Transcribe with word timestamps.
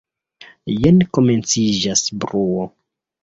Jen 0.85 1.03
komenciĝas 1.17 2.03
bruo. 2.25 2.65